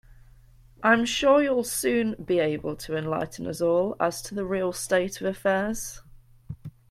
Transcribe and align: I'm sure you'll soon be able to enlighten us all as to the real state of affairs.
I'm 0.81 1.05
sure 1.05 1.43
you'll 1.43 1.63
soon 1.63 2.15
be 2.15 2.39
able 2.39 2.75
to 2.75 2.97
enlighten 2.97 3.45
us 3.45 3.61
all 3.61 3.95
as 3.99 4.19
to 4.23 4.33
the 4.33 4.43
real 4.43 4.73
state 4.73 5.21
of 5.21 5.27
affairs. 5.27 6.01